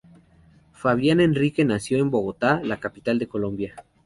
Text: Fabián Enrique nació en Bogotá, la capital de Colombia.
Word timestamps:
Fabián 0.73 1.19
Enrique 1.21 1.63
nació 1.63 1.99
en 1.99 2.09
Bogotá, 2.09 2.59
la 2.63 2.79
capital 2.79 3.19
de 3.19 3.27
Colombia. 3.27 3.75